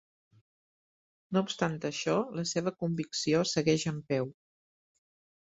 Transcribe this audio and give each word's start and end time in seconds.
No 1.35 1.43
obstant 1.49 1.75
això, 1.91 2.17
la 2.39 2.45
seva 2.53 2.75
convicció 2.81 3.45
segueix 3.53 3.89
en 3.93 4.01
peu. 4.15 4.37